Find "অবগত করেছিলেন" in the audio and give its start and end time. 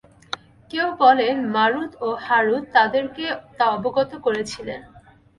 3.71-4.79